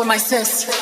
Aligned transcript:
with 0.00 0.08
my 0.08 0.16
sis. 0.16 0.79